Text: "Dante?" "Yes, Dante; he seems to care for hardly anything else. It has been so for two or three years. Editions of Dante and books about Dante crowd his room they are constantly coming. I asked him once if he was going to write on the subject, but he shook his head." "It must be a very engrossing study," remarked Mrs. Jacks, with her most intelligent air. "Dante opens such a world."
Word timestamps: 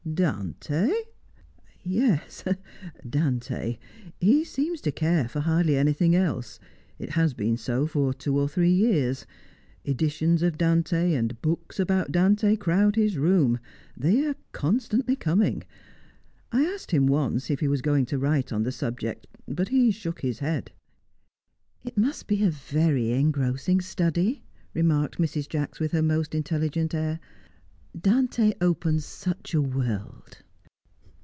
"Dante?" 0.11 0.91
"Yes, 1.83 2.43
Dante; 3.07 3.77
he 4.19 4.43
seems 4.43 4.81
to 4.81 4.91
care 4.91 5.29
for 5.29 5.41
hardly 5.41 5.77
anything 5.77 6.15
else. 6.15 6.59
It 6.97 7.11
has 7.11 7.35
been 7.35 7.55
so 7.55 7.85
for 7.85 8.11
two 8.11 8.37
or 8.37 8.49
three 8.49 8.71
years. 8.71 9.25
Editions 9.85 10.41
of 10.41 10.57
Dante 10.57 11.13
and 11.13 11.39
books 11.43 11.79
about 11.79 12.11
Dante 12.11 12.55
crowd 12.55 12.95
his 12.95 13.17
room 13.17 13.59
they 13.95 14.25
are 14.25 14.35
constantly 14.51 15.15
coming. 15.15 15.63
I 16.51 16.63
asked 16.65 16.89
him 16.91 17.05
once 17.05 17.49
if 17.51 17.59
he 17.59 17.67
was 17.67 17.81
going 17.83 18.05
to 18.07 18.17
write 18.19 18.51
on 18.51 18.63
the 18.63 18.71
subject, 18.71 19.27
but 19.47 19.69
he 19.69 19.91
shook 19.91 20.21
his 20.21 20.39
head." 20.39 20.71
"It 21.85 21.95
must 21.97 22.25
be 22.27 22.43
a 22.43 22.49
very 22.51 23.11
engrossing 23.11 23.79
study," 23.81 24.43
remarked 24.73 25.19
Mrs. 25.19 25.47
Jacks, 25.47 25.79
with 25.79 25.91
her 25.93 26.01
most 26.01 26.35
intelligent 26.35 26.93
air. 26.95 27.19
"Dante 27.99 28.53
opens 28.61 29.03
such 29.03 29.53
a 29.53 29.61
world." 29.61 30.43